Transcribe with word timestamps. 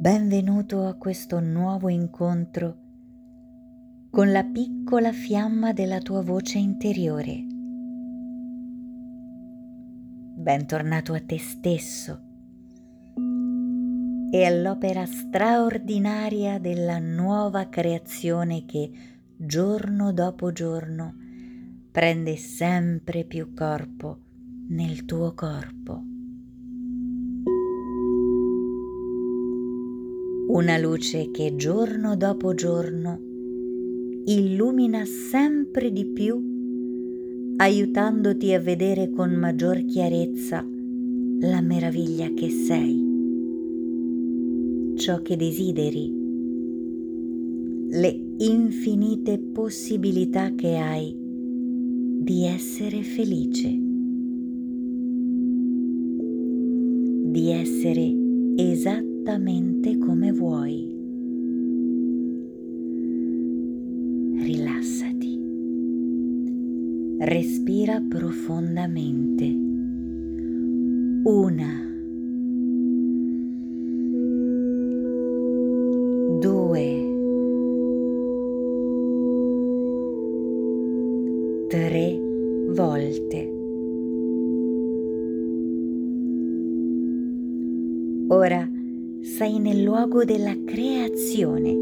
Benvenuto 0.00 0.86
a 0.86 0.94
questo 0.94 1.40
nuovo 1.40 1.90
incontro 1.90 2.78
con 4.10 4.32
la 4.32 4.42
piccola 4.44 5.12
fiamma 5.12 5.74
della 5.74 5.98
tua 5.98 6.22
voce 6.22 6.56
interiore. 6.56 7.44
Bentornato 10.38 11.12
a 11.12 11.20
te 11.20 11.38
stesso 11.38 12.18
e 14.32 14.42
all'opera 14.46 15.04
straordinaria 15.04 16.58
della 16.58 16.98
nuova 16.98 17.68
creazione 17.68 18.64
che 18.64 18.90
giorno 19.36 20.14
dopo 20.14 20.50
giorno 20.50 21.14
prende 21.92 22.36
sempre 22.36 23.26
più 23.26 23.52
corpo 23.52 24.18
nel 24.68 25.04
tuo 25.04 25.34
corpo. 25.34 26.09
Una 30.52 30.78
luce 30.78 31.30
che 31.30 31.54
giorno 31.54 32.16
dopo 32.16 32.54
giorno 32.54 33.20
illumina 34.24 35.04
sempre 35.04 35.92
di 35.92 36.04
più, 36.06 37.54
aiutandoti 37.56 38.52
a 38.52 38.58
vedere 38.58 39.10
con 39.10 39.30
maggior 39.30 39.84
chiarezza 39.84 40.66
la 41.42 41.60
meraviglia 41.60 42.32
che 42.34 42.50
sei, 42.50 42.98
ciò 44.96 45.22
che 45.22 45.36
desideri, 45.36 46.18
le 47.90 48.20
infinite 48.38 49.38
possibilità 49.38 50.52
che 50.56 50.76
hai 50.76 51.16
di 51.16 52.44
essere 52.44 53.04
felice, 53.04 53.68
di 57.30 57.50
essere 57.52 58.12
esattamente 58.56 59.09
esattamente 59.30 59.96
come 59.96 60.32
vuoi. 60.32 60.98
Rilassati. 64.42 65.38
Respira 67.20 68.00
profondamente. 68.08 69.44
Una. 71.22 71.88
Due. 76.40 77.08
Tre 81.68 82.20
volte. 82.74 83.58
Ora 88.32 88.79
sei 89.22 89.58
nel 89.58 89.82
luogo 89.82 90.24
della 90.24 90.56
creazione. 90.64 91.76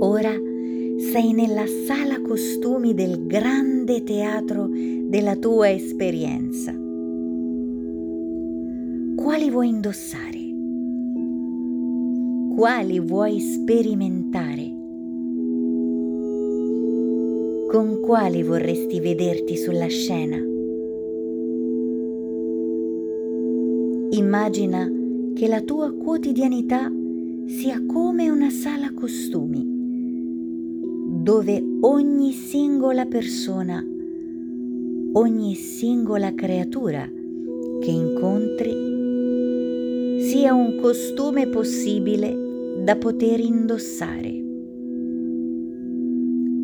Ora 0.00 0.32
sei 0.32 1.32
nella 1.32 1.64
sala 1.86 2.20
costumi 2.20 2.92
del 2.92 3.26
grande 3.26 4.02
teatro 4.02 4.68
della 4.68 5.36
tua 5.36 5.70
esperienza. 5.70 6.72
Quali 9.14 9.50
vuoi 9.50 9.68
indossare? 9.68 10.42
Quali 12.56 12.98
vuoi 12.98 13.40
sperimentare? 13.40 14.72
Con 17.70 18.00
quali 18.00 18.42
vorresti 18.42 19.00
vederti 19.00 19.56
sulla 19.56 19.86
scena? 19.86 20.36
Immagina 24.10 25.02
che 25.34 25.48
la 25.48 25.60
tua 25.62 25.92
quotidianità 25.92 26.90
sia 27.46 27.84
come 27.84 28.30
una 28.30 28.50
sala 28.50 28.92
costumi, 28.92 29.66
dove 31.22 31.62
ogni 31.80 32.32
singola 32.32 33.04
persona, 33.06 33.84
ogni 35.12 35.54
singola 35.54 36.32
creatura 36.34 37.10
che 37.80 37.90
incontri 37.90 38.92
sia 40.20 40.54
un 40.54 40.78
costume 40.80 41.48
possibile 41.48 42.34
da 42.84 42.96
poter 42.96 43.40
indossare, 43.40 44.42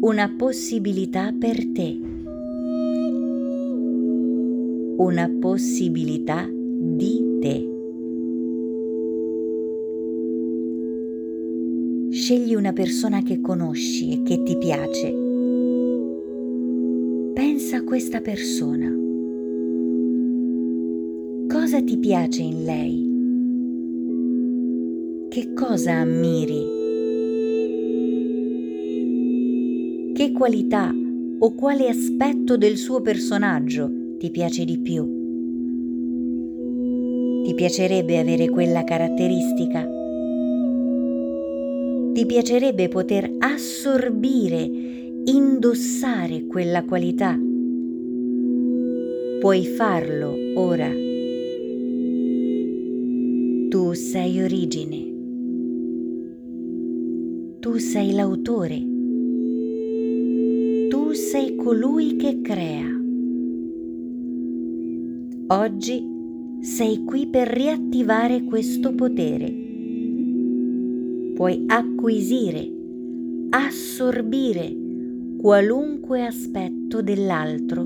una 0.00 0.32
possibilità 0.37 1.34
per 1.37 1.66
te, 1.72 2.00
una 4.97 5.28
possibilità 5.41 6.48
di 6.48 7.38
te. 7.41 7.79
Scegli 12.10 12.56
una 12.56 12.72
persona 12.72 13.22
che 13.22 13.41
conosci 13.41 14.10
e 14.10 14.22
che 14.25 14.43
ti 14.43 14.59
piace. 14.59 15.15
Pensa 17.32 17.76
a 17.76 17.84
questa 17.84 18.21
persona. 18.21 18.93
Cosa 21.47 21.81
ti 21.81 21.97
piace 21.99 22.43
in 22.43 22.65
lei? 22.65 23.09
Che 25.28 25.53
cosa 25.53 25.93
ammiri? 25.93 26.78
Che 30.12 30.32
qualità 30.32 30.93
o 31.38 31.54
quale 31.54 31.88
aspetto 31.88 32.56
del 32.56 32.76
suo 32.76 33.00
personaggio 33.03 34.16
ti 34.19 34.32
piace 34.32 34.65
di 34.65 34.78
più? 34.78 35.19
Ti 37.44 37.54
piacerebbe 37.54 38.19
avere 38.19 38.49
quella 38.49 38.82
caratteristica? 38.82 39.99
Ti 42.20 42.26
piacerebbe 42.26 42.88
poter 42.88 43.36
assorbire, 43.38 44.70
indossare 45.25 46.44
quella 46.44 46.84
qualità? 46.84 47.34
Puoi 49.41 49.64
farlo 49.64 50.34
ora. 50.56 50.91
Tu 53.70 53.92
sei 53.94 54.42
origine. 54.42 55.14
Tu 57.60 57.78
sei 57.78 58.12
l'autore. 58.12 58.87
Tu 60.91 61.12
sei 61.14 61.56
colui 61.56 62.16
che 62.16 62.42
crea. 62.42 62.87
Oggi 65.47 66.04
sei 66.60 67.02
qui 67.02 67.28
per 67.28 67.48
riattivare 67.48 68.44
questo 68.44 68.94
potere 68.94 69.59
puoi 71.40 71.64
acquisire, 71.68 72.70
assorbire 73.48 74.76
qualunque 75.38 76.26
aspetto 76.26 77.00
dell'altro 77.00 77.82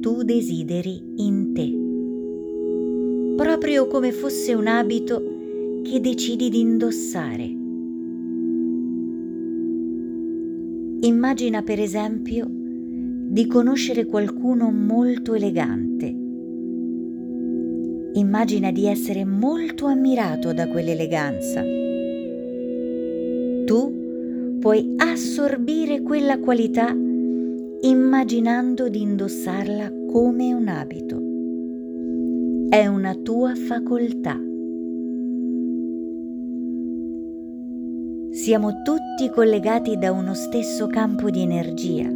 tu 0.00 0.22
desideri 0.22 1.02
in 1.16 1.54
te, 1.54 1.72
proprio 3.42 3.86
come 3.86 4.12
fosse 4.12 4.52
un 4.52 4.66
abito 4.66 5.80
che 5.82 5.98
decidi 5.98 6.50
di 6.50 6.60
indossare. 6.60 7.44
Immagina 11.06 11.62
per 11.62 11.80
esempio 11.80 12.46
di 12.50 13.46
conoscere 13.46 14.04
qualcuno 14.04 14.70
molto 14.70 15.32
elegante. 15.32 16.14
Immagina 18.12 18.70
di 18.70 18.84
essere 18.84 19.24
molto 19.24 19.86
ammirato 19.86 20.52
da 20.52 20.68
quell'eleganza 20.68 21.62
tu 23.64 24.58
puoi 24.60 24.94
assorbire 24.96 26.02
quella 26.02 26.38
qualità 26.38 26.94
immaginando 27.80 28.88
di 28.88 29.02
indossarla 29.02 29.92
come 30.10 30.54
un 30.54 30.68
abito. 30.68 31.20
È 32.68 32.86
una 32.86 33.14
tua 33.14 33.54
facoltà. 33.54 34.40
Siamo 38.30 38.82
tutti 38.82 39.30
collegati 39.30 39.96
da 39.96 40.12
uno 40.12 40.34
stesso 40.34 40.86
campo 40.86 41.30
di 41.30 41.42
energia, 41.42 42.08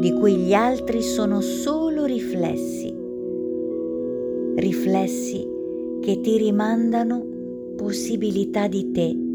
di 0.00 0.12
cui 0.12 0.36
gli 0.36 0.52
altri 0.52 1.00
sono 1.00 1.40
solo 1.40 2.04
riflessi, 2.04 2.94
riflessi 4.56 5.46
che 6.00 6.20
ti 6.20 6.36
rimandano 6.36 7.24
possibilità 7.76 8.66
di 8.66 8.90
te 8.90 9.26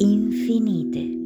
infinite. 0.00 1.16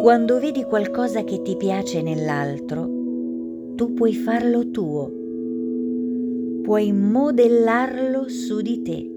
Quando 0.00 0.40
vedi 0.40 0.64
qualcosa 0.64 1.22
che 1.22 1.42
ti 1.42 1.56
piace 1.56 2.02
nell'altro, 2.02 2.90
tu 3.76 3.92
puoi 3.94 4.14
farlo 4.14 4.70
tuo, 4.70 5.12
puoi 6.62 6.92
modellarlo 6.92 8.28
su 8.28 8.60
di 8.60 8.82
te. 8.82 9.10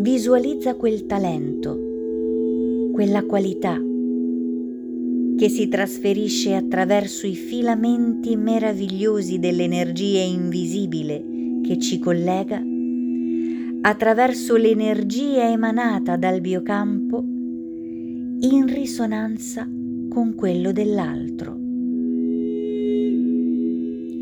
Visualizza 0.00 0.76
quel 0.76 1.04
talento, 1.04 1.78
quella 2.92 3.24
qualità 3.24 3.78
che 5.36 5.48
si 5.48 5.68
trasferisce 5.68 6.54
attraverso 6.54 7.26
i 7.26 7.34
filamenti 7.34 8.36
meravigliosi 8.36 9.38
dell'energia 9.38 10.20
invisibile 10.20 11.29
che 11.70 11.78
ci 11.78 12.00
collega, 12.00 12.60
attraverso 13.82 14.56
l'energia 14.56 15.48
emanata 15.48 16.16
dal 16.16 16.40
biocampo, 16.40 17.22
in 18.40 18.64
risonanza 18.66 19.68
con 20.08 20.34
quello 20.34 20.72
dell'altro. 20.72 21.56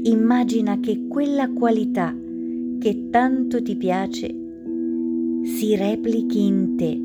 Immagina 0.02 0.78
che 0.78 1.06
quella 1.08 1.50
qualità 1.50 2.14
che 2.78 3.08
tanto 3.08 3.62
ti 3.62 3.76
piace 3.76 4.26
si 5.44 5.74
replichi 5.74 6.44
in 6.44 6.76
te 6.76 7.00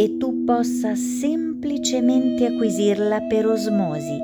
e 0.00 0.16
tu 0.18 0.44
possa 0.44 0.94
semplicemente 0.94 2.46
acquisirla 2.46 3.22
per 3.22 3.48
osmosi, 3.48 4.18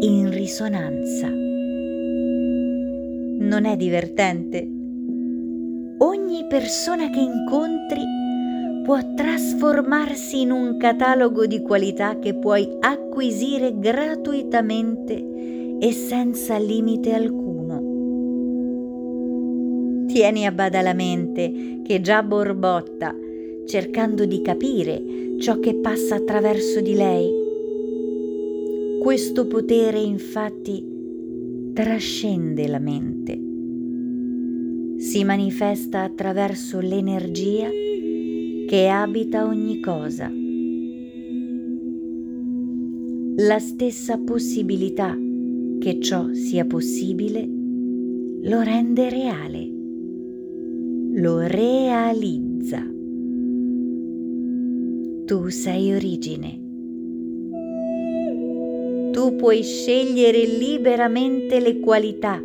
in 0.00 0.28
risonanza. 0.28 1.47
Non 3.48 3.64
è 3.64 3.78
divertente? 3.78 4.58
Ogni 6.00 6.46
persona 6.48 7.08
che 7.08 7.18
incontri 7.18 8.02
può 8.84 8.98
trasformarsi 9.14 10.42
in 10.42 10.50
un 10.50 10.76
catalogo 10.76 11.46
di 11.46 11.62
qualità 11.62 12.18
che 12.18 12.34
puoi 12.34 12.68
acquisire 12.78 13.78
gratuitamente 13.78 15.78
e 15.80 15.92
senza 15.92 16.58
limite 16.58 17.14
alcuno. 17.14 17.76
Tieni 20.08 20.44
a 20.44 20.52
bada 20.52 20.82
la 20.82 20.92
mente 20.92 21.80
che 21.84 22.02
già 22.02 22.22
borbotta 22.22 23.16
cercando 23.64 24.26
di 24.26 24.42
capire 24.42 25.02
ciò 25.38 25.58
che 25.58 25.74
passa 25.76 26.16
attraverso 26.16 26.82
di 26.82 26.92
lei. 26.92 27.32
Questo 29.00 29.46
potere 29.46 30.00
infatti 30.00 30.96
trascende 31.78 32.66
la 32.66 32.80
mente, 32.80 33.40
si 35.00 35.22
manifesta 35.22 36.02
attraverso 36.02 36.80
l'energia 36.80 37.68
che 37.68 38.88
abita 38.88 39.46
ogni 39.46 39.78
cosa. 39.78 40.28
La 43.36 43.60
stessa 43.60 44.18
possibilità 44.18 45.16
che 45.78 46.00
ciò 46.00 46.32
sia 46.32 46.64
possibile 46.64 47.48
lo 48.42 48.60
rende 48.62 49.08
reale, 49.08 49.70
lo 51.12 51.46
realizza 51.46 52.84
tu 55.26 55.48
sei 55.48 55.92
origine. 55.92 56.67
Tu 59.12 59.36
puoi 59.36 59.62
scegliere 59.62 60.44
liberamente 60.44 61.60
le 61.60 61.80
qualità, 61.80 62.42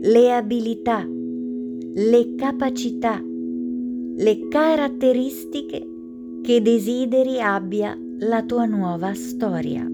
le 0.00 0.32
abilità, 0.32 1.06
le 1.06 2.34
capacità, 2.34 3.22
le 4.16 4.48
caratteristiche 4.48 5.86
che 6.42 6.62
desideri 6.62 7.40
abbia 7.40 7.98
la 8.20 8.42
tua 8.42 8.64
nuova 8.64 9.14
storia, 9.14 9.86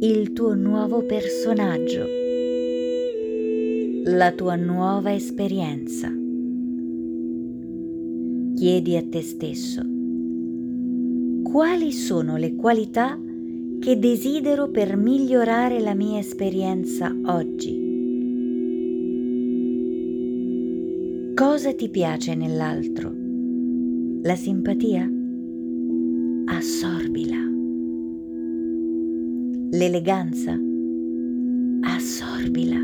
il 0.00 0.32
tuo 0.32 0.54
nuovo 0.54 1.02
personaggio, 1.02 2.06
la 4.04 4.32
tua 4.32 4.56
nuova 4.56 5.14
esperienza. 5.14 6.12
Chiedi 8.54 8.96
a 8.96 9.02
te 9.02 9.22
stesso 9.22 9.92
quali 11.52 11.92
sono 11.92 12.38
le 12.38 12.56
qualità 12.56 13.18
che 13.82 13.98
desidero 13.98 14.68
per 14.68 14.96
migliorare 14.96 15.80
la 15.80 15.92
mia 15.92 16.20
esperienza 16.20 17.12
oggi. 17.24 17.90
Cosa 21.34 21.74
ti 21.74 21.88
piace 21.88 22.36
nell'altro? 22.36 23.12
La 24.22 24.36
simpatia? 24.36 25.10
Assorbila. 26.44 27.38
L'eleganza? 29.72 30.56
Assorbila. 31.80 32.78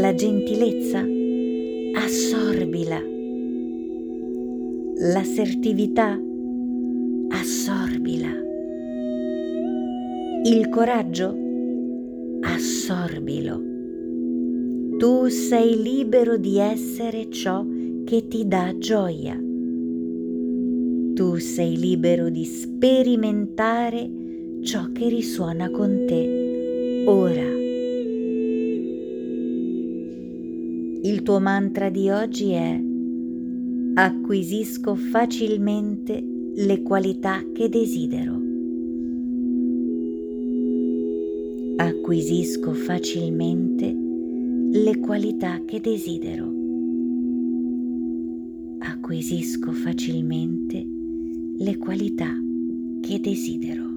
La 0.00 0.14
gentilezza? 0.14 1.04
Assorbila 1.92 3.12
l'assertività, 4.96 6.18
assorbila. 7.28 8.28
Il 10.44 10.68
coraggio, 10.68 11.36
assorbilo. 12.40 13.62
Tu 14.98 15.28
sei 15.28 15.80
libero 15.80 16.36
di 16.36 16.58
essere 16.58 17.30
ciò 17.30 17.64
che 18.04 18.28
ti 18.28 18.46
dà 18.46 18.74
gioia. 18.78 19.34
Tu 21.14 21.36
sei 21.38 21.78
libero 21.78 22.28
di 22.28 22.44
sperimentare 22.44 24.10
ciò 24.62 24.90
che 24.92 25.08
risuona 25.08 25.70
con 25.70 26.04
te 26.06 27.04
ora. 27.06 27.52
Il 31.02 31.22
tuo 31.22 31.38
mantra 31.38 31.90
di 31.90 32.08
oggi 32.08 32.52
è 32.52 32.82
acquisisco 33.96 34.94
facilmente 34.94 36.33
le 36.56 36.82
qualità 36.82 37.42
che 37.52 37.68
desidero. 37.68 38.40
Acquisisco 41.76 42.72
facilmente 42.72 43.92
le 44.72 45.00
qualità 45.00 45.60
che 45.64 45.80
desidero. 45.80 46.52
Acquisisco 48.78 49.72
facilmente 49.72 50.86
le 51.58 51.76
qualità 51.76 52.32
che 53.00 53.20
desidero. 53.20 53.93